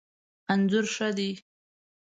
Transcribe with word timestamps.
انځور 0.51 0.85
ښه 0.93 1.09
دی 1.17 1.29